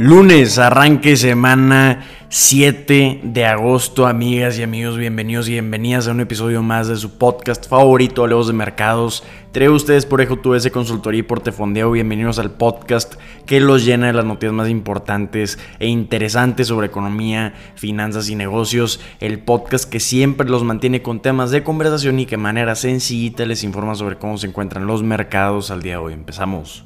Lunes, 0.00 0.60
arranque 0.60 1.16
semana 1.16 2.04
7 2.28 3.20
de 3.24 3.44
agosto, 3.44 4.06
amigas 4.06 4.56
y 4.56 4.62
amigos, 4.62 4.96
bienvenidos 4.96 5.48
y 5.48 5.54
bienvenidas 5.54 6.06
a 6.06 6.12
un 6.12 6.20
episodio 6.20 6.62
más 6.62 6.86
de 6.86 6.94
su 6.94 7.18
podcast 7.18 7.68
favorito, 7.68 8.22
Hablemos 8.22 8.46
de 8.46 8.52
Mercados. 8.52 9.24
Traigo 9.50 9.74
ustedes 9.74 10.06
por 10.06 10.20
Ejo 10.20 10.54
ese 10.54 10.70
Consultoría 10.70 11.18
y 11.18 11.24
Portefondeo, 11.24 11.90
bienvenidos 11.90 12.38
al 12.38 12.52
podcast 12.52 13.16
que 13.44 13.58
los 13.58 13.84
llena 13.84 14.06
de 14.06 14.12
las 14.12 14.24
noticias 14.24 14.52
más 14.52 14.68
importantes 14.68 15.58
e 15.80 15.88
interesantes 15.88 16.68
sobre 16.68 16.86
economía, 16.86 17.54
finanzas 17.74 18.28
y 18.28 18.36
negocios. 18.36 19.00
El 19.18 19.40
podcast 19.40 19.90
que 19.90 19.98
siempre 19.98 20.48
los 20.48 20.62
mantiene 20.62 21.02
con 21.02 21.18
temas 21.22 21.50
de 21.50 21.64
conversación 21.64 22.20
y 22.20 22.26
que 22.26 22.36
de 22.36 22.42
manera 22.42 22.76
sencillita 22.76 23.46
les 23.46 23.64
informa 23.64 23.96
sobre 23.96 24.16
cómo 24.16 24.38
se 24.38 24.46
encuentran 24.46 24.86
los 24.86 25.02
mercados 25.02 25.72
al 25.72 25.82
día 25.82 25.94
de 25.94 25.98
hoy. 25.98 26.12
Empezamos. 26.12 26.84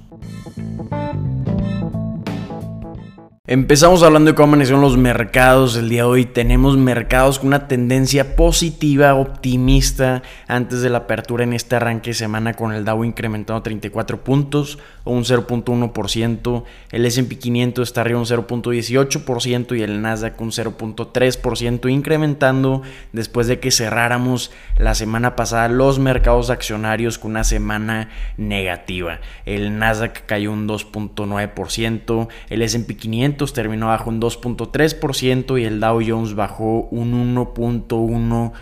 Empezamos 3.53 4.03
hablando 4.03 4.31
de 4.31 4.35
cómo 4.35 4.49
amanecieron 4.49 4.81
los 4.81 4.97
mercados 4.97 5.77
el 5.77 5.91
día 5.91 6.05
de 6.05 6.09
hoy. 6.09 6.25
Tenemos 6.25 6.79
mercados 6.79 7.39
con 7.39 7.49
una 7.49 7.69
tendencia 7.69 8.35
positiva, 8.35 9.15
optimista, 9.15 10.23
antes 10.49 10.81
de 10.81 10.89
la 10.89 10.97
apertura 10.97 11.45
en 11.45 11.53
este 11.53 11.77
arranque 11.77 12.13
de 12.13 12.15
semana 12.15 12.55
con 12.55 12.73
el 12.73 12.87
Dow 12.87 13.05
incrementando 13.05 13.63
34 13.63 14.25
puntos 14.25 14.79
o 15.05 15.13
un 15.13 15.25
0.1%. 15.25 16.65
El 16.93 17.05
S&P 17.05 17.37
500 17.37 17.87
está 17.87 18.01
arriba 18.01 18.21
un 18.21 18.25
0.18% 18.25 19.77
y 19.77 19.83
el 19.83 20.01
Nasdaq 20.01 20.41
un 20.41 20.51
0.3% 20.51 21.91
incrementando 21.91 22.81
después 23.13 23.49
de 23.49 23.61
que 23.61 23.71
cerráramos 23.71 24.51
la 24.79 24.95
semana 24.95 25.37
pasada 25.37 25.69
los 25.69 25.99
mercados 25.99 26.49
accionarios 26.49 27.19
con 27.19 27.33
una 27.33 27.45
semana 27.45 28.09
negativa. 28.39 29.21
El 29.45 29.79
Nasdaq 29.79 30.25
cayó 30.25 30.53
un 30.53 30.67
2.9%, 30.67 32.29
el 32.49 32.63
S&P 32.63 32.97
500 32.97 33.42
terminó 33.51 33.89
bajo 33.89 34.11
un 34.11 34.21
2.3% 34.21 35.61
y 35.61 35.65
el 35.65 35.81
Dow 35.81 36.01
Jones 36.07 36.35
bajó 36.35 36.89
un 36.91 37.35
1.1%. 37.35 38.53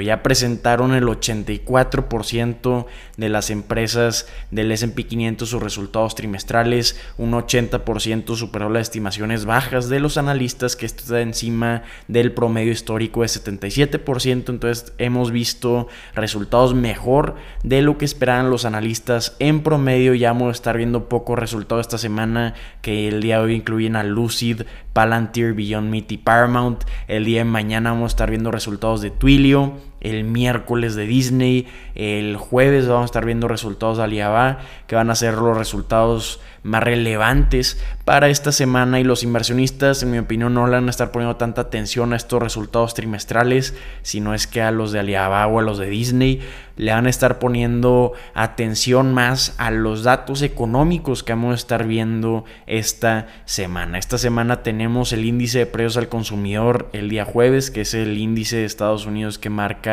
Ya 0.00 0.22
presentaron 0.22 0.94
el 0.94 1.04
84% 1.04 2.86
de 3.16 3.28
las 3.28 3.50
empresas 3.50 4.26
del 4.50 4.72
SP 4.74 5.06
500 5.06 5.48
sus 5.48 5.62
resultados 5.62 6.16
trimestrales, 6.16 7.00
un 7.18 7.32
80% 7.32 8.34
superó 8.34 8.68
las 8.68 8.82
estimaciones 8.82 9.44
bajas 9.44 9.88
de 9.88 10.00
los 10.00 10.18
analistas, 10.18 10.74
que 10.74 10.86
está 10.86 11.20
encima 11.20 11.82
del 12.08 12.32
promedio 12.32 12.72
histórico 12.72 13.22
de 13.22 13.28
77%. 13.28 14.48
Entonces 14.48 14.92
hemos 14.98 15.30
visto 15.30 15.86
resultados 16.14 16.74
mejor 16.74 17.36
de 17.62 17.82
lo 17.82 17.96
que 17.96 18.06
esperaban 18.06 18.50
los 18.50 18.64
analistas 18.64 19.36
en 19.38 19.62
promedio. 19.62 20.14
Ya 20.14 20.32
vamos 20.32 20.48
a 20.48 20.52
estar 20.52 20.76
viendo 20.76 21.08
pocos 21.08 21.38
resultados 21.38 21.86
esta 21.86 21.98
semana 21.98 22.54
que 22.82 23.06
el 23.06 23.20
día 23.22 23.38
de 23.38 23.44
hoy 23.44 23.54
incluyen 23.54 23.94
a 23.94 24.02
Lucid, 24.02 24.62
Palantir, 24.92 25.54
Beyond 25.54 25.90
Meat 25.90 26.10
y 26.10 26.18
Paramount. 26.18 26.82
El 27.06 27.24
día 27.24 27.38
de 27.38 27.44
mañana 27.44 27.92
vamos 27.92 28.10
a 28.10 28.14
estar 28.14 28.30
viendo 28.30 28.50
resultados 28.50 29.00
de 29.00 29.12
Twilio. 29.28 29.87
El 30.00 30.24
miércoles 30.24 30.94
de 30.94 31.06
Disney. 31.06 31.66
El 31.94 32.36
jueves 32.36 32.86
vamos 32.86 33.02
a 33.02 33.04
estar 33.06 33.24
viendo 33.24 33.48
resultados 33.48 33.98
de 33.98 34.04
Alibaba, 34.04 34.58
que 34.86 34.96
van 34.96 35.10
a 35.10 35.14
ser 35.14 35.34
los 35.34 35.56
resultados 35.56 36.40
más 36.62 36.82
relevantes 36.82 37.82
para 38.04 38.28
esta 38.28 38.52
semana 38.52 39.00
y 39.00 39.04
los 39.04 39.22
inversionistas, 39.22 40.02
en 40.02 40.10
mi 40.10 40.18
opinión, 40.18 40.54
no 40.54 40.66
le 40.66 40.72
van 40.72 40.86
a 40.86 40.90
estar 40.90 41.10
poniendo 41.10 41.36
tanta 41.36 41.62
atención 41.62 42.12
a 42.12 42.16
estos 42.16 42.42
resultados 42.42 42.94
trimestrales, 42.94 43.74
sino 44.02 44.34
es 44.34 44.46
que 44.46 44.62
a 44.62 44.70
los 44.70 44.92
de 44.92 45.00
Alibaba 45.00 45.46
o 45.46 45.58
a 45.58 45.62
los 45.62 45.78
de 45.78 45.88
Disney 45.90 46.40
le 46.76 46.92
van 46.92 47.06
a 47.06 47.10
estar 47.10 47.38
poniendo 47.38 48.12
atención 48.34 49.12
más 49.12 49.54
a 49.58 49.70
los 49.70 50.04
datos 50.04 50.42
económicos 50.42 51.22
que 51.22 51.32
vamos 51.32 51.52
a 51.52 51.56
estar 51.56 51.86
viendo 51.86 52.44
esta 52.66 53.26
semana. 53.46 53.98
Esta 53.98 54.16
semana 54.16 54.62
tenemos 54.62 55.12
el 55.12 55.24
índice 55.24 55.58
de 55.58 55.66
precios 55.66 55.96
al 55.96 56.08
consumidor 56.08 56.88
el 56.92 57.08
día 57.08 57.24
jueves, 57.24 57.70
que 57.70 57.80
es 57.80 57.94
el 57.94 58.16
índice 58.16 58.58
de 58.58 58.64
Estados 58.64 59.06
Unidos 59.06 59.38
que 59.38 59.50
marca 59.50 59.87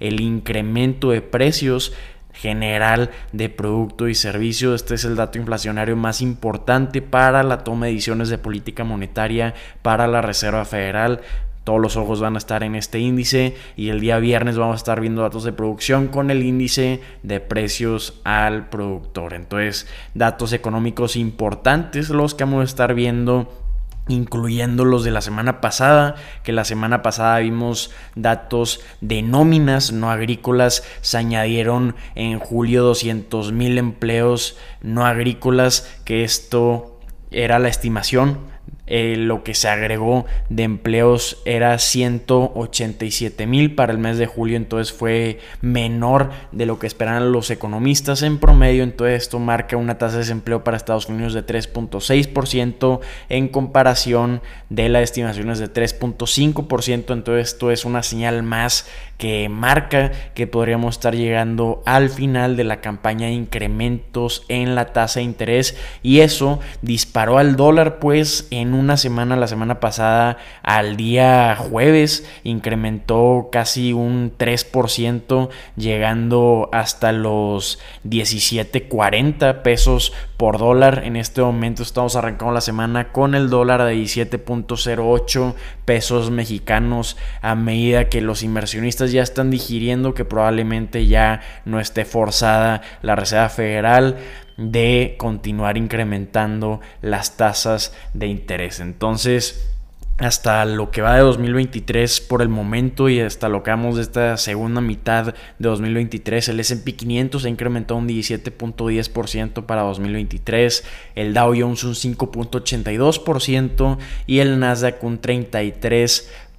el 0.00 0.20
incremento 0.20 1.10
de 1.10 1.22
precios 1.22 1.92
general 2.36 3.10
de 3.32 3.48
producto 3.48 4.08
y 4.08 4.14
servicio. 4.14 4.74
Este 4.74 4.94
es 4.94 5.04
el 5.04 5.16
dato 5.16 5.38
inflacionario 5.38 5.96
más 5.96 6.20
importante 6.20 7.02
para 7.02 7.42
la 7.42 7.64
toma 7.64 7.86
de 7.86 7.92
decisiones 7.92 8.28
de 8.28 8.38
política 8.38 8.84
monetaria 8.84 9.54
para 9.82 10.06
la 10.06 10.22
Reserva 10.22 10.64
Federal. 10.64 11.22
Todos 11.64 11.80
los 11.80 11.96
ojos 11.96 12.20
van 12.20 12.36
a 12.36 12.38
estar 12.38 12.62
en 12.62 12.76
este 12.76 13.00
índice 13.00 13.56
y 13.76 13.88
el 13.88 13.98
día 13.98 14.18
viernes 14.18 14.56
vamos 14.56 14.74
a 14.74 14.76
estar 14.76 15.00
viendo 15.00 15.22
datos 15.22 15.42
de 15.42 15.52
producción 15.52 16.06
con 16.06 16.30
el 16.30 16.44
índice 16.44 17.00
de 17.24 17.40
precios 17.40 18.20
al 18.22 18.68
productor. 18.68 19.34
Entonces, 19.34 19.88
datos 20.14 20.52
económicos 20.52 21.16
importantes 21.16 22.10
los 22.10 22.34
que 22.34 22.44
vamos 22.44 22.60
a 22.60 22.64
estar 22.64 22.94
viendo 22.94 23.65
incluyendo 24.08 24.84
los 24.84 25.04
de 25.04 25.10
la 25.10 25.20
semana 25.20 25.60
pasada, 25.60 26.14
que 26.42 26.52
la 26.52 26.64
semana 26.64 27.02
pasada 27.02 27.38
vimos 27.38 27.90
datos 28.14 28.80
de 29.00 29.22
nóminas 29.22 29.92
no 29.92 30.10
agrícolas, 30.10 30.84
se 31.00 31.18
añadieron 31.18 31.96
en 32.14 32.38
julio 32.38 32.82
200 32.84 33.52
mil 33.52 33.78
empleos 33.78 34.56
no 34.80 35.06
agrícolas, 35.06 35.98
que 36.04 36.24
esto 36.24 37.00
era 37.30 37.58
la 37.58 37.68
estimación 37.68 38.55
eh, 38.86 39.16
lo 39.16 39.42
que 39.42 39.54
se 39.54 39.68
agregó 39.68 40.26
de 40.48 40.62
empleos 40.62 41.38
era 41.44 41.78
187 41.78 43.46
mil 43.46 43.74
para 43.74 43.92
el 43.92 43.98
mes 43.98 44.18
de 44.18 44.26
julio, 44.26 44.56
entonces 44.56 44.96
fue 44.96 45.40
menor 45.60 46.30
de 46.52 46.66
lo 46.66 46.78
que 46.78 46.86
esperaban 46.86 47.32
los 47.32 47.50
economistas 47.50 48.22
en 48.22 48.38
promedio, 48.38 48.82
entonces 48.82 49.22
esto 49.22 49.38
marca 49.38 49.76
una 49.76 49.98
tasa 49.98 50.14
de 50.14 50.20
desempleo 50.20 50.62
para 50.62 50.76
Estados 50.76 51.08
Unidos 51.08 51.34
de 51.34 51.44
3.6% 51.44 53.00
en 53.28 53.48
comparación 53.48 54.40
de 54.70 54.88
las 54.88 55.02
estimaciones 55.02 55.58
de 55.58 55.72
3.5%, 55.72 57.12
entonces 57.12 57.48
esto 57.48 57.70
es 57.70 57.84
una 57.84 58.02
señal 58.02 58.42
más 58.42 58.86
que 59.18 59.48
marca 59.48 60.12
que 60.34 60.46
podríamos 60.46 60.96
estar 60.96 61.14
llegando 61.14 61.82
al 61.86 62.10
final 62.10 62.56
de 62.56 62.64
la 62.64 62.80
campaña 62.80 63.28
de 63.28 63.32
incrementos 63.32 64.44
en 64.48 64.74
la 64.74 64.92
tasa 64.92 65.20
de 65.20 65.24
interés 65.24 65.76
y 66.02 66.20
eso 66.20 66.60
disparó 66.82 67.38
al 67.38 67.56
dólar 67.56 67.98
pues 67.98 68.46
en 68.50 68.74
una 68.78 68.96
semana, 68.96 69.36
la 69.36 69.48
semana 69.48 69.80
pasada 69.80 70.38
al 70.62 70.96
día 70.96 71.56
jueves 71.56 72.28
incrementó 72.44 73.48
casi 73.50 73.92
un 73.92 74.32
3% 74.36 75.48
llegando 75.76 76.68
hasta 76.72 77.12
los 77.12 77.78
17.40 78.04 79.62
pesos 79.62 80.12
por 80.36 80.58
dólar. 80.58 81.02
En 81.04 81.16
este 81.16 81.40
momento 81.40 81.82
estamos 81.82 82.16
arrancando 82.16 82.54
la 82.54 82.60
semana 82.60 83.12
con 83.12 83.34
el 83.34 83.50
dólar 83.50 83.82
de 83.84 83.94
17.08 83.96 85.54
pesos 85.84 86.30
mexicanos 86.30 87.16
a 87.42 87.54
medida 87.54 88.08
que 88.08 88.20
los 88.20 88.42
inversionistas 88.42 89.12
ya 89.12 89.22
están 89.22 89.50
digiriendo 89.50 90.14
que 90.14 90.24
probablemente 90.24 91.06
ya 91.06 91.40
no 91.64 91.80
esté 91.80 92.04
forzada 92.04 92.82
la 93.02 93.16
Reserva 93.16 93.48
Federal 93.48 94.16
de 94.56 95.16
continuar 95.18 95.76
incrementando 95.76 96.80
las 97.02 97.36
tasas 97.36 97.94
de 98.14 98.26
interés. 98.26 98.80
Entonces, 98.80 99.76
hasta 100.18 100.64
lo 100.64 100.90
que 100.90 101.02
va 101.02 101.14
de 101.14 101.20
2023 101.20 102.22
por 102.22 102.40
el 102.40 102.48
momento 102.48 103.10
y 103.10 103.20
hasta 103.20 103.50
lo 103.50 103.62
que 103.62 103.70
vamos 103.70 103.96
de 103.96 104.02
esta 104.02 104.38
segunda 104.38 104.80
mitad 104.80 105.26
de 105.26 105.34
2023, 105.58 106.48
el 106.48 106.60
S&P 106.60 106.94
500 106.94 107.44
ha 107.44 107.48
incrementado 107.50 108.00
un 108.00 108.08
17.10% 108.08 109.66
para 109.66 109.82
2023, 109.82 110.84
el 111.16 111.34
Dow 111.34 111.54
Jones 111.54 111.84
un 111.84 111.92
5.82% 111.92 113.98
y 114.26 114.38
el 114.38 114.58
Nasdaq 114.58 115.04
un 115.04 115.18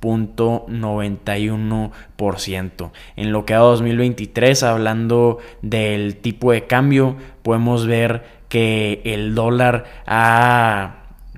33.91%. 0.01 2.91
En 3.15 3.31
lo 3.31 3.45
que 3.45 3.53
va 3.53 3.61
2023, 3.61 4.63
hablando 4.63 5.37
del 5.61 6.17
tipo 6.17 6.51
de 6.51 6.65
cambio, 6.65 7.15
podemos 7.43 7.85
ver 7.85 8.23
que 8.49 9.01
el 9.05 9.35
dólar 9.35 9.85
ha 10.05 10.97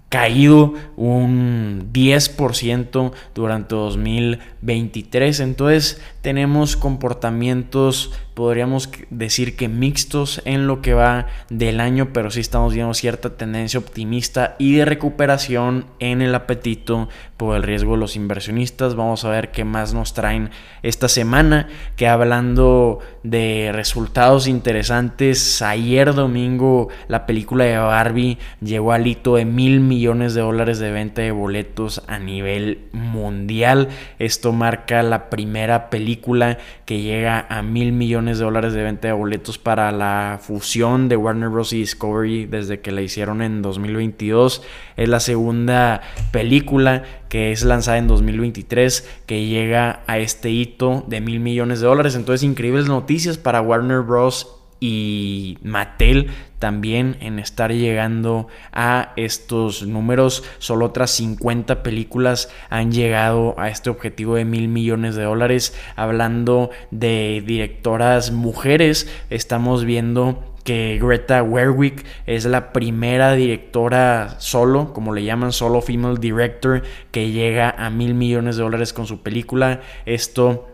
caído 0.10 0.74
un 0.98 1.92
10% 1.94 3.12
durante 3.36 3.76
2023. 3.76 5.40
Entonces 5.40 6.02
tenemos 6.22 6.76
comportamientos 6.76 8.12
podríamos 8.40 8.90
decir 9.10 9.58
que 9.58 9.68
mixtos 9.68 10.42
en 10.46 10.66
lo 10.66 10.82
que 10.82 10.94
va 10.94 11.28
del 11.50 11.82
año, 11.82 12.14
pero 12.14 12.32
sí 12.32 12.40
estamos 12.40 12.74
viendo 12.74 12.94
cierta 12.94 13.36
tendencia 13.36 13.82
optimista 13.82 14.56
y 14.58 14.78
de 14.78 14.86
recuperación 14.86 15.88
en 16.00 16.22
el 16.22 16.34
apetito 16.34 17.10
por 17.36 17.58
el 17.58 17.64
riesgo 17.64 17.94
de 17.94 17.98
los 17.98 18.16
inversionistas. 18.16 18.96
Vamos 18.96 19.26
a 19.26 19.30
ver 19.30 19.52
qué 19.52 19.66
más 19.66 19.94
nos 19.94 20.14
traen 20.14 20.52
esta 20.84 21.10
semana, 21.10 21.68
que 21.98 22.08
hablando 22.08 23.00
de 23.24 23.72
resultados 23.74 24.48
interesantes, 24.48 25.62
ayer 25.62 26.14
domingo 26.14 26.88
la 27.10 27.26
película 27.26 27.66
de 27.66 27.78
Barbie 27.78 28.38
llegó 28.62 28.94
al 28.94 29.06
hito 29.06 29.36
de 29.36 29.44
mil 29.44 29.82
millones 29.82 30.34
de 30.34 30.40
dólares 30.40 30.80
de 30.80 30.92
venta 30.92 31.22
de 31.22 31.32
boletos 31.32 32.04
a 32.08 32.20
nivel 32.20 32.88
mundial. 32.94 33.90
Esto 34.18 34.54
marca 34.54 35.04
la 35.04 35.30
primera 35.30 35.90
película 35.90 36.09
película 36.10 36.58
que 36.86 37.02
llega 37.02 37.46
a 37.50 37.62
mil 37.62 37.92
millones 37.92 38.40
de 38.40 38.46
dólares 38.46 38.74
de 38.74 38.82
venta 38.82 39.10
de 39.10 39.14
boletos 39.14 39.60
para 39.60 39.92
la 39.92 40.40
fusión 40.42 41.08
de 41.08 41.16
Warner 41.16 41.50
Bros. 41.50 41.72
y 41.72 41.80
Discovery 41.80 42.48
desde 42.48 42.80
que 42.80 42.92
la 42.92 43.02
hicieron 43.02 43.44
en 43.44 43.62
2022. 43.62 44.64
Es 44.98 45.08
la 45.08 45.20
segunda 45.20 46.02
película 46.32 47.04
que 47.30 47.52
es 47.52 47.64
lanzada 47.64 48.00
en 48.00 48.08
2023 48.08 49.08
que 49.28 49.46
llega 49.46 50.02
a 50.08 50.18
este 50.18 50.50
hito 50.50 51.06
de 51.08 51.22
mil 51.22 51.40
millones 51.40 51.80
de 51.80 51.86
dólares. 51.86 52.16
Entonces, 52.16 52.42
increíbles 52.42 52.88
noticias 52.88 53.38
para 53.38 53.62
Warner 53.62 54.02
Bros 54.02 54.56
y 54.80 55.60
Mattel 55.62 56.32
también 56.60 57.18
en 57.22 57.40
estar 57.40 57.72
llegando 57.72 58.48
a 58.72 59.14
estos 59.16 59.88
números. 59.88 60.44
Solo 60.60 60.86
otras 60.86 61.12
50 61.12 61.82
películas 61.82 62.50
han 62.70 62.92
llegado 62.92 63.56
a 63.58 63.70
este 63.70 63.90
objetivo 63.90 64.36
de 64.36 64.46
mil 64.46 64.68
millones 64.68 65.16
de 65.16 65.24
dólares. 65.24 65.74
Hablando 65.96 66.70
de 66.92 67.44
directoras 67.46 68.32
mujeres, 68.32 69.10
estamos 69.30 69.86
viendo 69.86 70.44
que 70.64 71.00
Greta 71.02 71.42
Werwick 71.42 72.06
es 72.28 72.46
la 72.46 72.72
primera 72.72 73.34
directora 73.34 74.36
solo, 74.38 74.94
como 74.94 75.14
le 75.14 75.24
llaman, 75.24 75.52
solo 75.52 75.82
female 75.82 76.20
director, 76.20 76.84
que 77.12 77.32
llega 77.32 77.72
a 77.72 77.90
mil 77.90 78.14
millones 78.14 78.58
de 78.58 78.64
dólares 78.64 78.94
con 78.94 79.08
su 79.08 79.24
película. 79.24 79.82
Esto 80.06 80.69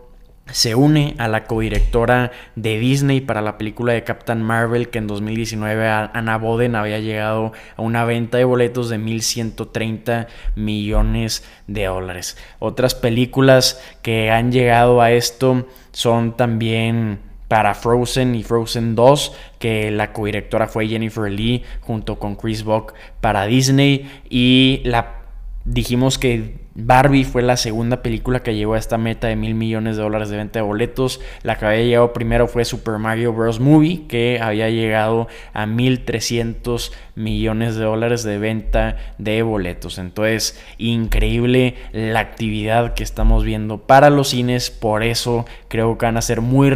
se 0.50 0.74
une 0.74 1.14
a 1.18 1.26
la 1.28 1.44
codirectora 1.44 2.30
de 2.54 2.78
Disney 2.78 3.20
para 3.20 3.42
la 3.42 3.58
película 3.58 3.92
de 3.92 4.04
Captain 4.04 4.42
Marvel 4.42 4.90
que 4.90 4.98
en 4.98 5.06
2019 5.06 5.88
Anna 5.88 6.38
Boden 6.38 6.76
había 6.76 7.00
llegado 7.00 7.52
a 7.76 7.82
una 7.82 8.04
venta 8.04 8.38
de 8.38 8.44
boletos 8.44 8.88
de 8.88 8.98
1.130 8.98 10.28
millones 10.54 11.44
de 11.66 11.86
dólares. 11.86 12.36
Otras 12.58 12.94
películas 12.94 13.82
que 14.02 14.30
han 14.30 14.52
llegado 14.52 15.00
a 15.00 15.10
esto 15.10 15.66
son 15.92 16.36
también 16.36 17.18
para 17.48 17.74
Frozen 17.74 18.34
y 18.34 18.42
Frozen 18.42 18.94
2, 18.94 19.32
que 19.58 19.90
la 19.90 20.12
codirectora 20.12 20.68
fue 20.68 20.88
Jennifer 20.88 21.30
Lee 21.30 21.64
junto 21.80 22.18
con 22.18 22.36
Chris 22.36 22.64
Buck 22.64 22.94
para 23.20 23.46
Disney 23.46 24.10
y 24.28 24.82
la 24.84 25.22
dijimos 25.64 26.18
que 26.18 26.65
Barbie 26.78 27.24
fue 27.24 27.40
la 27.40 27.56
segunda 27.56 28.02
película 28.02 28.42
que 28.42 28.54
llegó 28.54 28.74
a 28.74 28.78
esta 28.78 28.98
meta 28.98 29.28
de 29.28 29.36
mil 29.36 29.54
millones 29.54 29.96
de 29.96 30.02
dólares 30.02 30.28
de 30.28 30.36
venta 30.36 30.58
de 30.58 30.62
boletos. 30.62 31.22
La 31.42 31.56
que 31.56 31.64
había 31.64 31.82
llegado 31.82 32.12
primero 32.12 32.48
fue 32.48 32.66
Super 32.66 32.98
Mario 32.98 33.32
Bros. 33.32 33.60
Movie, 33.60 34.06
que 34.06 34.40
había 34.42 34.68
llegado 34.68 35.26
a 35.54 35.64
1.300 35.64 36.92
millones 37.14 37.76
de 37.76 37.84
dólares 37.84 38.24
de 38.24 38.36
venta 38.36 38.96
de 39.16 39.42
boletos. 39.42 39.96
Entonces, 39.96 40.62
increíble 40.76 41.76
la 41.92 42.20
actividad 42.20 42.92
que 42.92 43.04
estamos 43.04 43.42
viendo 43.42 43.78
para 43.78 44.10
los 44.10 44.28
cines. 44.28 44.70
Por 44.70 45.02
eso 45.02 45.46
creo 45.68 45.96
que 45.96 46.04
van 46.04 46.18
a 46.18 46.22
ser 46.22 46.42
muy, 46.42 46.70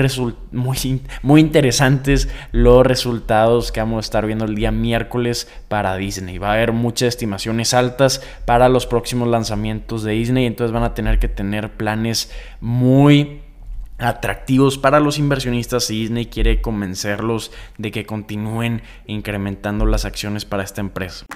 muy, 0.50 1.02
muy 1.20 1.40
interesantes 1.42 2.30
los 2.52 2.86
resultados 2.86 3.70
que 3.70 3.80
vamos 3.80 3.98
a 3.98 4.06
estar 4.06 4.24
viendo 4.24 4.46
el 4.46 4.54
día 4.54 4.70
miércoles 4.70 5.46
para 5.68 5.96
Disney. 5.96 6.38
Va 6.38 6.52
a 6.52 6.54
haber 6.54 6.72
muchas 6.72 7.08
estimaciones 7.08 7.74
altas 7.74 8.22
para 8.46 8.70
los 8.70 8.86
próximos 8.86 9.28
lanzamientos 9.28 9.89
de 9.98 10.12
Disney, 10.12 10.46
entonces 10.46 10.72
van 10.72 10.84
a 10.84 10.94
tener 10.94 11.18
que 11.18 11.28
tener 11.28 11.72
planes 11.72 12.32
muy 12.60 13.40
atractivos 13.98 14.78
para 14.78 15.00
los 15.00 15.18
inversionistas 15.18 15.90
y 15.90 16.00
Disney 16.00 16.26
quiere 16.26 16.60
convencerlos 16.60 17.52
de 17.78 17.90
que 17.90 18.06
continúen 18.06 18.82
incrementando 19.06 19.84
las 19.84 20.04
acciones 20.04 20.44
para 20.44 20.62
esta 20.62 20.80
empresa. 20.80 21.26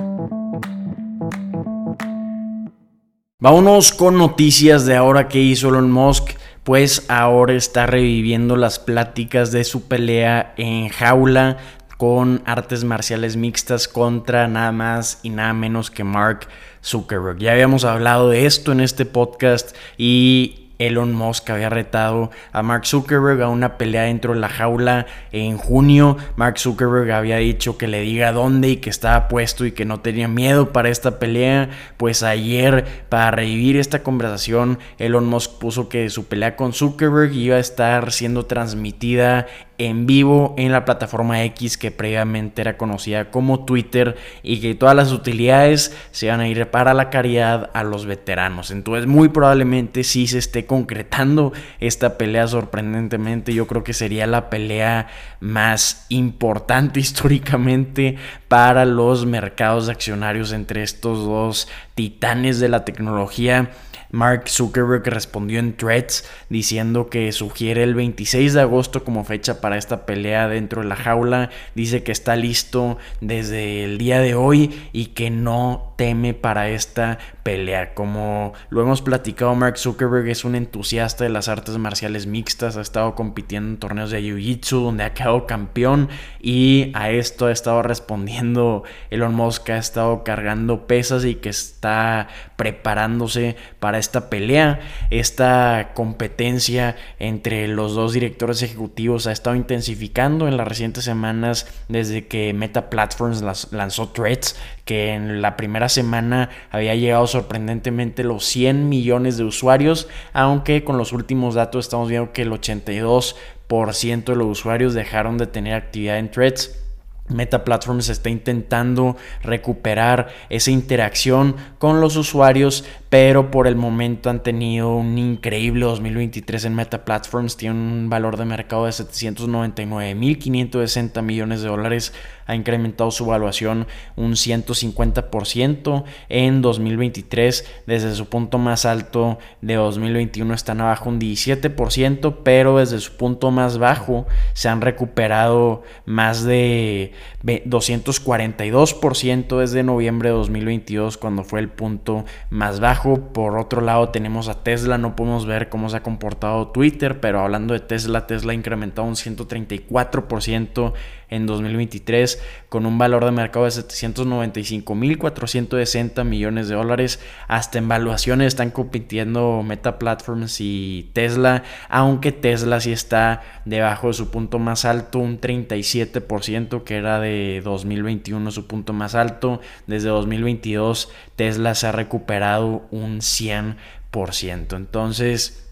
Vámonos 3.40 3.92
con 3.92 4.16
noticias 4.16 4.86
de 4.86 4.96
ahora 4.96 5.28
que 5.28 5.38
hizo 5.38 5.68
Elon 5.68 5.92
Musk, 5.92 6.30
pues 6.62 7.04
ahora 7.10 7.52
está 7.52 7.84
reviviendo 7.84 8.56
las 8.56 8.78
pláticas 8.78 9.52
de 9.52 9.64
su 9.64 9.86
pelea 9.86 10.54
en 10.56 10.88
jaula 10.88 11.58
con 11.96 12.42
artes 12.46 12.84
marciales 12.84 13.36
mixtas 13.36 13.88
contra 13.88 14.48
nada 14.48 14.72
más 14.72 15.20
y 15.22 15.30
nada 15.30 15.52
menos 15.52 15.90
que 15.90 16.04
Mark 16.04 16.48
Zuckerberg. 16.82 17.38
Ya 17.38 17.52
habíamos 17.52 17.84
hablado 17.84 18.28
de 18.30 18.46
esto 18.46 18.72
en 18.72 18.80
este 18.80 19.06
podcast 19.06 19.74
y 19.96 20.64
Elon 20.78 21.14
Musk 21.14 21.50
había 21.50 21.68
retado 21.70 22.30
a 22.52 22.62
Mark 22.62 22.86
Zuckerberg 22.86 23.40
a 23.42 23.48
una 23.48 23.78
pelea 23.78 24.02
dentro 24.02 24.34
de 24.34 24.40
la 24.40 24.48
jaula 24.48 25.06
en 25.32 25.56
junio. 25.56 26.16
Mark 26.36 26.58
Zuckerberg 26.58 27.12
había 27.12 27.36
dicho 27.36 27.78
que 27.78 27.86
le 27.86 28.00
diga 28.00 28.32
dónde 28.32 28.70
y 28.70 28.76
que 28.78 28.90
estaba 28.90 29.28
puesto 29.28 29.64
y 29.64 29.72
que 29.72 29.84
no 29.84 30.00
tenía 30.00 30.28
miedo 30.28 30.72
para 30.72 30.88
esta 30.88 31.18
pelea. 31.18 31.70
Pues 31.96 32.22
ayer, 32.22 33.06
para 33.08 33.30
revivir 33.30 33.76
esta 33.76 34.02
conversación, 34.02 34.78
Elon 34.98 35.26
Musk 35.26 35.58
puso 35.58 35.88
que 35.88 36.10
su 36.10 36.26
pelea 36.26 36.56
con 36.56 36.72
Zuckerberg 36.72 37.32
iba 37.32 37.56
a 37.56 37.60
estar 37.60 38.10
siendo 38.10 38.46
transmitida 38.46 39.46
en 39.78 40.06
vivo 40.06 40.54
en 40.56 40.72
la 40.72 40.84
plataforma 40.84 41.42
X 41.44 41.76
que 41.78 41.90
previamente 41.90 42.60
era 42.60 42.76
conocida 42.76 43.30
como 43.30 43.64
Twitter 43.64 44.16
y 44.42 44.60
que 44.60 44.74
todas 44.74 44.94
las 44.94 45.12
utilidades 45.12 45.96
se 46.12 46.28
van 46.28 46.40
a 46.40 46.48
ir 46.48 46.70
para 46.70 46.94
la 46.94 47.10
caridad 47.10 47.70
a 47.74 47.82
los 47.82 48.06
veteranos. 48.06 48.70
Entonces 48.70 49.06
muy 49.06 49.28
probablemente 49.28 50.04
sí 50.04 50.26
se 50.26 50.38
esté 50.38 50.66
concretando 50.66 51.52
esta 51.80 52.16
pelea 52.16 52.46
sorprendentemente. 52.46 53.52
Yo 53.52 53.66
creo 53.66 53.84
que 53.84 53.94
sería 53.94 54.26
la 54.26 54.50
pelea 54.50 55.08
más 55.40 56.06
importante 56.08 57.00
históricamente 57.04 58.16
para 58.48 58.84
los 58.84 59.26
mercados 59.26 59.88
accionarios 59.88 60.52
entre 60.52 60.82
estos 60.82 61.24
dos 61.24 61.68
titanes 61.94 62.60
de 62.60 62.68
la 62.68 62.84
tecnología. 62.84 63.70
Mark 64.14 64.48
Zuckerberg 64.48 65.02
respondió 65.08 65.58
en 65.58 65.76
threads 65.76 66.24
diciendo 66.48 67.10
que 67.10 67.32
sugiere 67.32 67.82
el 67.82 67.94
26 67.94 68.54
de 68.54 68.60
agosto 68.60 69.04
como 69.04 69.24
fecha 69.24 69.60
para 69.60 69.76
esta 69.76 70.06
pelea 70.06 70.48
dentro 70.48 70.82
de 70.82 70.88
la 70.88 70.96
jaula. 70.96 71.50
Dice 71.74 72.04
que 72.04 72.12
está 72.12 72.36
listo 72.36 72.96
desde 73.20 73.82
el 73.82 73.98
día 73.98 74.20
de 74.20 74.34
hoy 74.34 74.88
y 74.92 75.06
que 75.06 75.30
no 75.30 75.93
teme 75.96 76.34
para 76.34 76.68
esta 76.68 77.18
pelea. 77.42 77.94
Como 77.94 78.52
lo 78.70 78.82
hemos 78.82 79.02
platicado, 79.02 79.54
Mark 79.54 79.78
Zuckerberg 79.78 80.28
es 80.28 80.44
un 80.44 80.54
entusiasta 80.54 81.24
de 81.24 81.30
las 81.30 81.48
artes 81.48 81.78
marciales 81.78 82.26
mixtas. 82.26 82.76
Ha 82.76 82.80
estado 82.80 83.14
compitiendo 83.14 83.70
en 83.70 83.78
torneos 83.78 84.10
de 84.10 84.20
Jiu-Jitsu 84.22 84.82
donde 84.82 85.04
ha 85.04 85.14
quedado 85.14 85.46
campeón 85.46 86.08
y 86.40 86.90
a 86.94 87.10
esto 87.10 87.46
ha 87.46 87.52
estado 87.52 87.82
respondiendo 87.82 88.84
Elon 89.10 89.34
Musk. 89.34 89.70
Ha 89.70 89.78
estado 89.78 90.24
cargando 90.24 90.86
pesas 90.86 91.24
y 91.24 91.36
que 91.36 91.50
está 91.50 92.28
preparándose 92.56 93.56
para 93.80 93.98
esta 93.98 94.30
pelea. 94.30 94.80
Esta 95.10 95.92
competencia 95.94 96.96
entre 97.18 97.68
los 97.68 97.94
dos 97.94 98.12
directores 98.12 98.62
ejecutivos 98.62 99.26
ha 99.26 99.32
estado 99.32 99.56
intensificando 99.56 100.48
en 100.48 100.56
las 100.56 100.66
recientes 100.66 101.04
semanas 101.04 101.66
desde 101.88 102.26
que 102.26 102.52
Meta 102.52 102.90
Platforms 102.90 103.42
lanzó 103.72 104.08
Threads, 104.08 104.56
que 104.84 105.12
en 105.12 105.42
la 105.42 105.56
primera 105.56 105.83
semana 105.88 106.50
había 106.70 106.94
llegado 106.94 107.26
sorprendentemente 107.26 108.24
los 108.24 108.44
100 108.44 108.88
millones 108.88 109.36
de 109.36 109.44
usuarios, 109.44 110.08
aunque 110.32 110.84
con 110.84 110.98
los 110.98 111.12
últimos 111.12 111.54
datos 111.54 111.86
estamos 111.86 112.08
viendo 112.08 112.32
que 112.32 112.42
el 112.42 112.50
82% 112.50 114.24
de 114.24 114.36
los 114.36 114.46
usuarios 114.46 114.94
dejaron 114.94 115.38
de 115.38 115.46
tener 115.46 115.74
actividad 115.74 116.18
en 116.18 116.30
Threads. 116.30 116.80
Meta 117.28 117.64
Platforms 117.64 118.10
está 118.10 118.28
intentando 118.28 119.16
recuperar 119.42 120.28
esa 120.50 120.70
interacción 120.70 121.56
con 121.78 122.02
los 122.02 122.16
usuarios, 122.16 122.84
pero 123.14 123.52
por 123.52 123.68
el 123.68 123.76
momento 123.76 124.28
han 124.28 124.42
tenido 124.42 124.96
un 124.96 125.16
increíble 125.18 125.84
2023 125.84 126.64
en 126.64 126.74
Meta 126.74 127.04
Platforms. 127.04 127.56
Tiene 127.56 127.76
un 127.76 128.10
valor 128.10 128.36
de 128.36 128.44
mercado 128.44 128.86
de 128.86 128.90
799.560 128.90 131.22
millones 131.22 131.62
de 131.62 131.68
dólares. 131.68 132.12
Ha 132.46 132.56
incrementado 132.56 133.12
su 133.12 133.26
valuación 133.26 133.86
un 134.16 134.32
150% 134.32 136.02
en 136.28 136.60
2023. 136.60 137.64
Desde 137.86 138.16
su 138.16 138.26
punto 138.26 138.58
más 138.58 138.84
alto 138.84 139.38
de 139.60 139.74
2021 139.74 140.52
están 140.52 140.80
abajo 140.80 141.08
un 141.08 141.20
17%, 141.20 142.38
pero 142.42 142.78
desde 142.78 142.98
su 142.98 143.16
punto 143.16 143.52
más 143.52 143.78
bajo 143.78 144.26
se 144.54 144.68
han 144.68 144.80
recuperado 144.80 145.84
más 146.04 146.42
de 146.42 147.12
242% 147.44 149.60
desde 149.60 149.84
noviembre 149.84 150.30
de 150.30 150.34
2022 150.34 151.16
cuando 151.16 151.44
fue 151.44 151.60
el 151.60 151.68
punto 151.68 152.24
más 152.50 152.80
bajo. 152.80 153.03
Por 153.04 153.58
otro 153.58 153.82
lado 153.82 154.08
tenemos 154.08 154.48
a 154.48 154.64
Tesla, 154.64 154.96
no 154.96 155.14
podemos 155.14 155.44
ver 155.44 155.68
cómo 155.68 155.90
se 155.90 155.98
ha 155.98 156.02
comportado 156.02 156.68
Twitter, 156.68 157.20
pero 157.20 157.40
hablando 157.40 157.74
de 157.74 157.80
Tesla, 157.80 158.26
Tesla 158.26 158.52
ha 158.52 158.54
incrementado 158.54 159.06
un 159.06 159.14
134% 159.14 160.94
en 161.30 161.46
2023 161.46 162.42
con 162.68 162.84
un 162.86 162.98
valor 162.98 163.24
de 163.24 163.30
mercado 163.30 163.64
de 163.64 163.70
795.460 163.70 166.24
millones 166.24 166.68
de 166.68 166.74
dólares. 166.74 167.20
Hasta 167.48 167.78
en 167.78 167.88
valuaciones 167.88 168.48
están 168.48 168.70
compitiendo 168.70 169.62
Meta 169.62 169.98
Platforms 169.98 170.60
y 170.60 171.10
Tesla, 171.12 171.62
aunque 171.88 172.32
Tesla 172.32 172.80
sí 172.80 172.92
está 172.92 173.42
debajo 173.64 174.08
de 174.08 174.14
su 174.14 174.30
punto 174.30 174.58
más 174.58 174.84
alto, 174.84 175.18
un 175.18 175.40
37% 175.40 176.84
que 176.84 176.96
era 176.96 177.20
de 177.20 177.60
2021 177.64 178.50
su 178.50 178.66
punto 178.66 178.92
más 178.92 179.14
alto. 179.14 179.60
Desde 179.86 180.08
2022 180.08 181.10
Tesla 181.36 181.74
se 181.74 181.86
ha 181.86 181.92
recuperado 181.92 182.86
un 182.90 183.20
100%. 183.20 184.76
Entonces 184.76 185.64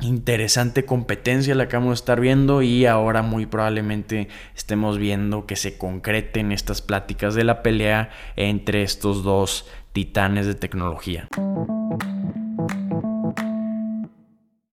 interesante 0.00 0.84
competencia 0.84 1.54
la 1.54 1.68
que 1.68 1.76
vamos 1.76 1.92
a 1.92 1.94
estar 1.94 2.20
viendo 2.20 2.62
y 2.62 2.86
ahora 2.86 3.22
muy 3.22 3.46
probablemente 3.46 4.28
estemos 4.54 4.98
viendo 4.98 5.46
que 5.46 5.56
se 5.56 5.78
concreten 5.78 6.52
estas 6.52 6.82
pláticas 6.82 7.34
de 7.34 7.44
la 7.44 7.62
pelea 7.62 8.10
entre 8.36 8.82
estos 8.82 9.22
dos 9.22 9.66
titanes 9.92 10.46
de 10.46 10.54
tecnología. 10.54 11.28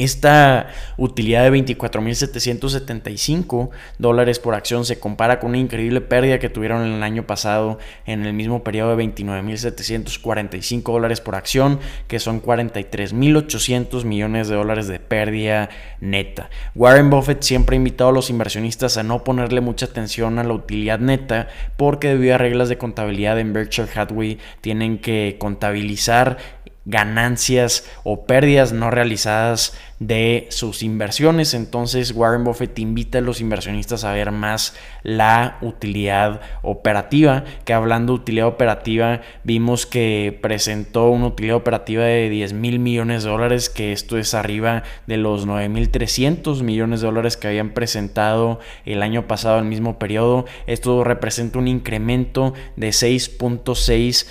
Esta 0.02 0.68
utilidad 0.98 1.44
de 1.44 1.52
24.775 1.52 3.70
dólares 4.00 4.40
por 4.40 4.56
acción 4.56 4.84
se 4.84 5.00
compara 5.00 5.40
con 5.40 5.50
una 5.50 5.60
increíble 5.60 6.02
pérdida 6.02 6.40
que 6.40 6.50
tuvieron 6.50 6.82
el 6.82 7.04
año 7.04 7.28
pasado 7.28 7.78
en 8.08 8.26
el 8.26 8.34
mismo 8.34 8.64
periodo 8.64 8.98
de 8.98 9.04
29.745 9.04 10.92
dólares 10.92 11.22
por 11.22 11.36
acción, 11.36 11.80
que 12.08 12.18
son 12.18 12.42
43.800 12.42 14.04
millones 14.04 14.48
de 14.48 14.56
dólares 14.56 14.88
de 14.88 14.98
pérdida 14.98 15.70
neta. 16.00 16.50
Warren 16.74 17.12
Buffett 17.12 17.44
siempre 17.44 17.76
ha 17.76 17.78
invitado 17.78 18.10
a 18.10 18.14
los 18.14 18.32
inversionistas 18.32 18.98
a 18.98 19.04
no 19.04 19.24
ponerle 19.24 19.62
mucha 19.62 19.86
atención 19.86 20.40
a 20.40 20.44
la 20.44 20.54
utilidad 20.54 20.98
neta 20.98 21.48
porque 21.78 22.08
debido 22.08 22.34
a 22.34 22.40
reglas 22.40 22.70
de 22.70 22.80
contabilidad 22.80 23.40
en 23.40 23.54
Berkshire 23.54 23.88
Hathaway 23.94 24.40
tienen 24.62 24.98
que 24.98 25.36
contabilizar 25.38 26.40
ganancias 26.86 27.88
o 28.04 28.26
pérdidas 28.26 28.74
no 28.74 28.90
realizadas 28.90 29.74
de 30.02 30.48
sus 30.50 30.82
inversiones. 30.82 31.54
Entonces 31.54 32.12
Warren 32.12 32.44
Buffett 32.44 32.78
invita 32.80 33.20
a 33.20 33.22
los 33.22 33.40
inversionistas 33.40 34.04
a 34.04 34.12
ver 34.12 34.32
más 34.32 34.76
la 35.04 35.60
utilidad 35.62 36.42
operativa, 36.64 37.44
que 37.66 37.74
hablando 37.74 38.14
de 38.14 38.22
utilidad 38.22 38.48
operativa, 38.48 39.22
vimos 39.44 39.86
que 39.86 40.38
presentó 40.42 41.10
una 41.12 41.28
utilidad 41.28 41.56
operativa 41.56 42.04
de 42.04 42.30
10 42.30 42.54
mil 42.54 42.80
millones 42.80 43.24
de 43.24 43.30
dólares, 43.30 43.70
que 43.70 43.92
esto 43.92 44.18
es 44.18 44.34
arriba 44.34 44.82
de 45.06 45.18
los 45.18 45.46
9 45.46 45.70
mil 45.70 45.92
300 45.92 46.64
millones 46.64 47.02
de 47.02 47.08
dólares 47.08 47.38
que 47.38 47.48
habían 47.48 47.70
presentado 47.70 48.60
el 48.86 49.04
año 49.04 49.28
pasado, 49.28 49.60
el 49.60 49.66
mismo 49.66 50.00
periodo. 50.00 50.46
Esto 50.66 51.04
representa 51.04 51.60
un 51.60 51.68
incremento 51.68 52.56
de 52.76 52.90
6.6 52.90 54.26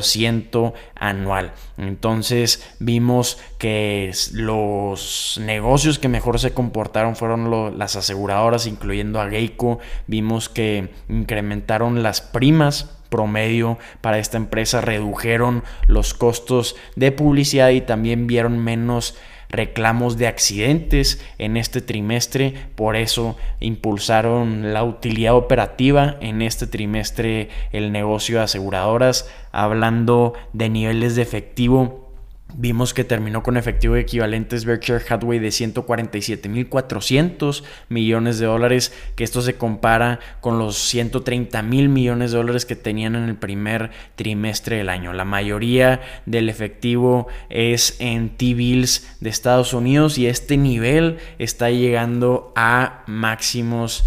ciento 0.00 0.74
anual. 0.94 1.52
Entonces 1.76 2.74
vimos 2.78 3.38
que 3.58 4.12
los 4.32 5.15
negocios 5.40 5.98
que 5.98 6.08
mejor 6.08 6.38
se 6.38 6.52
comportaron 6.52 7.16
fueron 7.16 7.78
las 7.78 7.96
aseguradoras, 7.96 8.66
incluyendo 8.66 9.20
a 9.20 9.28
Geico. 9.28 9.78
Vimos 10.06 10.48
que 10.48 10.90
incrementaron 11.08 12.02
las 12.02 12.20
primas 12.20 12.96
promedio 13.08 13.78
para 14.00 14.18
esta 14.18 14.36
empresa, 14.36 14.80
redujeron 14.80 15.62
los 15.86 16.14
costos 16.14 16.76
de 16.96 17.12
publicidad 17.12 17.70
y 17.70 17.80
también 17.80 18.26
vieron 18.26 18.58
menos 18.58 19.16
reclamos 19.48 20.16
de 20.16 20.26
accidentes 20.26 21.24
en 21.38 21.56
este 21.56 21.80
trimestre, 21.80 22.54
por 22.74 22.96
eso 22.96 23.36
impulsaron 23.60 24.72
la 24.74 24.82
utilidad 24.84 25.34
operativa 25.34 26.16
en 26.20 26.42
este 26.42 26.66
trimestre 26.66 27.48
el 27.72 27.92
negocio 27.92 28.38
de 28.38 28.44
aseguradoras, 28.44 29.30
hablando 29.52 30.34
de 30.52 30.68
niveles 30.68 31.16
de 31.16 31.22
efectivo 31.22 32.05
Vimos 32.54 32.94
que 32.94 33.04
terminó 33.04 33.42
con 33.42 33.56
efectivo 33.56 33.96
equivalentes 33.96 34.64
Berkshire 34.64 35.02
Hathaway 35.06 35.40
de 35.40 35.48
147.400 35.48 37.64
millones 37.88 38.38
de 38.38 38.46
dólares, 38.46 38.94
que 39.14 39.24
esto 39.24 39.42
se 39.42 39.56
compara 39.56 40.20
con 40.40 40.58
los 40.58 40.78
130 40.78 41.60
mil 41.62 41.88
millones 41.88 42.30
de 42.30 42.38
dólares 42.38 42.64
que 42.64 42.76
tenían 42.76 43.16
en 43.16 43.24
el 43.24 43.36
primer 43.36 43.90
trimestre 44.14 44.76
del 44.76 44.88
año. 44.88 45.12
La 45.12 45.24
mayoría 45.24 46.00
del 46.24 46.48
efectivo 46.48 47.26
es 47.50 47.96
en 47.98 48.30
T-bills 48.30 49.18
de 49.20 49.28
Estados 49.28 49.74
Unidos 49.74 50.16
y 50.16 50.26
este 50.26 50.56
nivel 50.56 51.18
está 51.38 51.70
llegando 51.70 52.52
a 52.56 53.02
máximos 53.06 54.04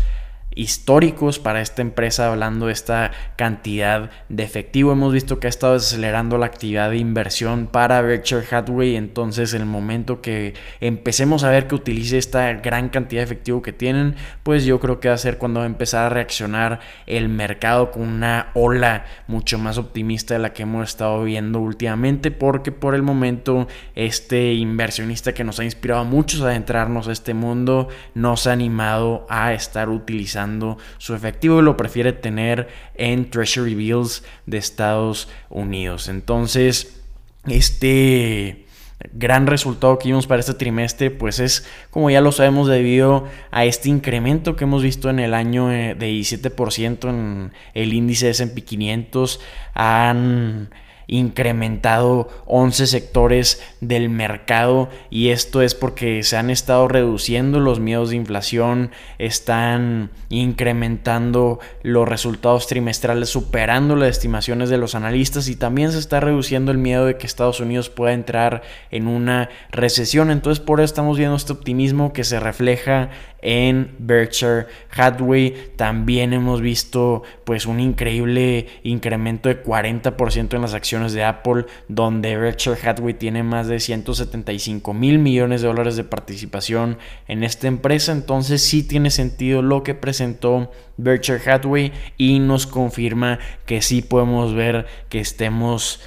históricos 0.59 1.39
para 1.39 1.61
esta 1.61 1.81
empresa 1.81 2.29
hablando 2.29 2.65
de 2.65 2.73
esta 2.73 3.11
cantidad 3.37 4.11
de 4.27 4.43
efectivo. 4.43 4.91
Hemos 4.91 5.13
visto 5.13 5.39
que 5.39 5.47
ha 5.47 5.49
estado 5.49 5.75
acelerando 5.75 6.37
la 6.37 6.47
actividad 6.47 6.89
de 6.89 6.97
inversión 6.97 7.67
para 7.67 8.01
Berkshire 8.01 8.43
Hathaway, 8.51 8.97
entonces 8.97 9.53
el 9.53 9.65
momento 9.65 10.21
que 10.21 10.55
empecemos 10.81 11.45
a 11.45 11.49
ver 11.49 11.67
que 11.67 11.75
utilice 11.75 12.17
esta 12.17 12.51
gran 12.55 12.89
cantidad 12.89 13.21
de 13.21 13.25
efectivo 13.25 13.61
que 13.61 13.71
tienen, 13.71 14.15
pues 14.43 14.65
yo 14.65 14.81
creo 14.81 14.99
que 14.99 15.07
va 15.07 15.15
a 15.15 15.17
ser 15.17 15.37
cuando 15.37 15.61
va 15.61 15.65
a 15.65 15.69
empezar 15.69 16.07
a 16.07 16.09
reaccionar 16.09 16.81
el 17.05 17.29
mercado 17.29 17.91
con 17.91 18.01
una 18.01 18.49
ola 18.53 19.05
mucho 19.27 19.59
más 19.59 19.77
optimista 19.77 20.33
de 20.33 20.41
la 20.41 20.51
que 20.51 20.63
hemos 20.63 20.89
estado 20.89 21.23
viendo 21.23 21.61
últimamente, 21.61 22.31
porque 22.31 22.73
por 22.73 22.95
el 22.95 23.01
momento 23.01 23.69
este 23.95 24.53
inversionista 24.55 25.33
que 25.33 25.45
nos 25.45 25.61
ha 25.61 25.63
inspirado 25.63 26.01
a 26.01 26.03
muchos 26.03 26.41
a 26.41 26.47
adentrarnos 26.47 27.07
a 27.07 27.13
este 27.13 27.33
mundo 27.33 27.87
nos 28.13 28.45
ha 28.45 28.51
animado 28.51 29.25
a 29.29 29.53
estar 29.53 29.87
utilizando 29.87 30.48
su 30.97 31.15
efectivo 31.15 31.61
lo 31.61 31.77
prefiere 31.77 32.13
tener 32.13 32.67
en 32.95 33.29
Treasury 33.29 33.75
Bills 33.75 34.23
de 34.45 34.57
Estados 34.57 35.29
Unidos. 35.49 36.09
Entonces, 36.09 37.01
este 37.47 38.65
gran 39.13 39.47
resultado 39.47 39.97
que 39.97 40.09
vimos 40.09 40.27
para 40.27 40.41
este 40.41 40.53
trimestre, 40.53 41.09
pues 41.11 41.39
es, 41.39 41.65
como 41.89 42.09
ya 42.09 42.21
lo 42.21 42.31
sabemos, 42.31 42.67
debido 42.67 43.27
a 43.51 43.65
este 43.65 43.89
incremento 43.89 44.55
que 44.55 44.65
hemos 44.65 44.83
visto 44.83 45.09
en 45.09 45.19
el 45.19 45.33
año 45.33 45.71
eh, 45.71 45.95
de 45.97 46.11
17% 46.11 47.09
en 47.09 47.53
el 47.73 47.93
índice 47.93 48.29
S&P 48.29 48.61
500. 48.61 49.39
Han 49.73 50.69
incrementado 51.09 52.29
11 52.45 52.85
sectores 52.85 53.61
del 53.81 54.09
mercado 54.09 54.89
y 55.09 55.29
esto 55.29 55.63
es 55.63 55.73
porque 55.73 56.21
se 56.21 56.37
han 56.37 56.51
estado 56.51 56.87
reduciendo 56.87 57.59
los 57.59 57.79
miedos 57.79 58.11
de 58.11 58.15
inflación, 58.15 58.91
están 59.17 60.11
incrementando 60.29 61.59
los 61.81 62.07
resultados 62.07 62.67
trimestrales, 62.67 63.29
superando 63.29 63.95
las 63.95 64.09
estimaciones 64.09 64.69
de 64.69 64.77
los 64.77 64.93
analistas 64.93 65.49
y 65.49 65.55
también 65.55 65.91
se 65.91 65.97
está 65.99 66.19
reduciendo 66.19 66.71
el 66.71 66.77
miedo 66.77 67.07
de 67.07 67.17
que 67.17 67.25
Estados 67.25 67.59
Unidos 67.59 67.89
pueda 67.89 68.13
entrar 68.13 68.61
en 68.91 69.07
una 69.07 69.49
recesión. 69.71 70.29
Entonces 70.29 70.63
por 70.63 70.79
eso 70.79 70.85
estamos 70.85 71.17
viendo 71.17 71.35
este 71.35 71.53
optimismo 71.53 72.13
que 72.13 72.23
se 72.23 72.39
refleja 72.39 73.09
en 73.41 73.95
Berkshire 73.99 74.67
Hathaway. 74.95 75.71
También 75.75 76.33
hemos 76.33 76.61
visto 76.61 77.23
pues 77.43 77.65
un 77.65 77.79
increíble 77.79 78.67
incremento 78.83 79.49
de 79.49 79.63
40% 79.63 80.53
en 80.55 80.61
las 80.61 80.73
acciones 80.73 81.13
de 81.13 81.23
Apple, 81.23 81.65
donde 81.87 82.37
Berkshire 82.37 82.77
Hathaway 82.81 83.13
tiene 83.13 83.43
más 83.43 83.67
de 83.67 83.79
175 83.79 84.93
mil 84.93 85.19
millones 85.19 85.61
de 85.61 85.67
dólares 85.67 85.95
de 85.95 86.03
participación 86.03 86.97
en 87.27 87.43
esta 87.43 87.67
empresa. 87.67 88.11
Entonces 88.11 88.61
sí 88.61 88.83
tiene 88.83 89.11
sentido 89.11 89.61
lo 89.61 89.83
que 89.83 89.95
presentó 89.95 90.71
Berkshire 90.97 91.49
Hathaway 91.49 91.93
y 92.17 92.39
nos 92.39 92.67
confirma 92.67 93.39
que 93.65 93.81
sí 93.81 94.01
podemos 94.01 94.53
ver 94.53 94.85
que 95.09 95.19
estemos 95.19 96.01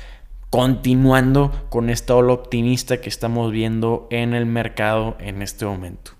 continuando 0.51 1.67
con 1.71 1.89
esta 1.89 2.15
ola 2.15 2.35
optimista 2.35 3.01
que 3.01 3.09
estamos 3.09 3.53
viendo 3.53 4.07
en 4.11 4.35
el 4.35 4.45
mercado 4.45 5.17
en 5.19 5.41
este 5.41 5.65
momento. 5.65 6.13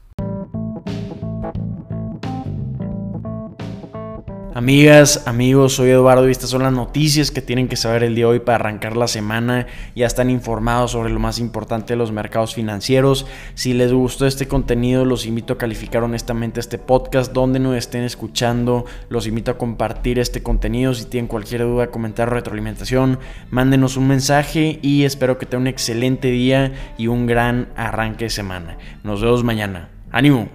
Amigas, 4.55 5.27
amigos, 5.27 5.73
soy 5.77 5.89
Eduardo 5.89 6.29
y 6.29 6.31
estas 6.31 6.51
son 6.51 6.63
las 6.63 6.75
noticias 6.75 7.31
que 7.31 7.41
tienen 7.41 7.69
que 7.69 7.77
saber 7.77 8.03
el 8.03 8.15
día 8.15 8.27
de 8.27 8.33
hoy 8.33 8.41
para 8.41 8.57
arrancar 8.57 8.99
la 8.99 9.09
semana. 9.09 9.67
Ya 9.97 10.07
están 10.07 10.29
informados 10.29 10.91
sobre 10.91 11.11
lo 11.11 11.19
más 11.19 11.39
importante 11.39 11.95
de 11.95 11.97
los 11.97 12.13
mercados 12.13 12.55
financieros. 12.55 13.25
Si 13.55 13.73
les 13.73 13.95
gustó 13.95 14.27
este 14.27 14.47
contenido, 14.47 15.07
los 15.07 15.25
invito 15.25 15.55
a 15.55 15.59
calificar 15.59 16.03
honestamente 16.03 16.61
este 16.61 16.77
podcast 16.77 17.33
donde 17.33 17.61
nos 17.61 17.77
estén 17.77 18.03
escuchando. 18.03 18.85
Los 19.09 19.27
invito 19.27 19.53
a 19.53 19.57
compartir 19.57 20.19
este 20.19 20.43
contenido. 20.43 20.93
Si 20.93 21.07
tienen 21.07 21.29
cualquier 21.29 21.63
duda, 21.63 21.87
comentario, 21.87 22.35
retroalimentación, 22.35 23.21
mándenos 23.51 23.97
un 23.97 24.07
mensaje 24.07 24.79
y 24.83 25.05
espero 25.05 25.39
que 25.39 25.47
tengan 25.47 25.63
un 25.63 25.69
excelente 25.69 26.29
día 26.29 26.73
y 26.99 27.07
un 27.07 27.27
gran 27.27 27.69
arranque 27.75 28.27
de 28.27 28.31
semana. 28.31 28.77
Nos 29.03 29.23
vemos 29.23 29.45
mañana. 29.45 29.89
¡Ánimo! 30.11 30.51